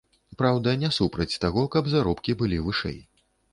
Праўда, 0.39 0.73
не 0.83 0.89
супраць 0.99 1.37
таго, 1.45 1.67
каб 1.77 1.91
заробкі 1.93 2.37
былі 2.43 2.63
вышэй. 2.71 3.01